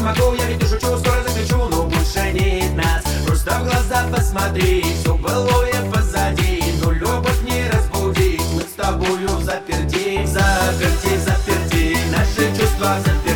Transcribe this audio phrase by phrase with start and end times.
[0.00, 3.02] не могу, я ведь шучу, скоро закричу, но больше нет нас.
[3.26, 6.62] Просто в глаза посмотри, все былое позади.
[6.82, 13.29] Но любовь не разбудить, мы с тобою заперти Заперти, заперти, наши чувства заперти.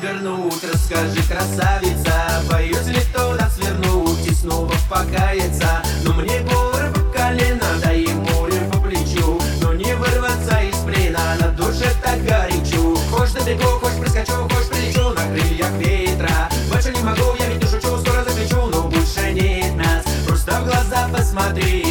[0.00, 4.26] вернут Расскажи, красавица, боюсь ли то нас вернуть.
[4.26, 9.94] И снова покаяться, но мне горы по колено Да и море по плечу, но не
[9.94, 15.10] вырваться из плена На душе так горячу Хочешь добегу, хочешь прискочу, хочешь прилечу.
[15.10, 19.74] На крыльях ветра, больше не могу Я ведь не шучу, скоро закричу, но больше нет
[19.76, 20.04] нас.
[20.26, 21.81] Просто в глаза посмотри.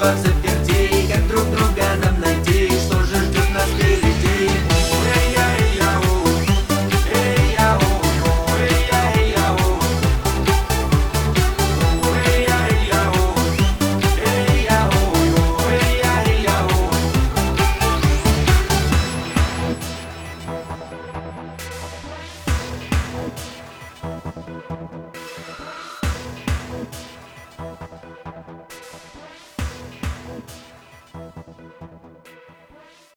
[0.00, 0.39] bugs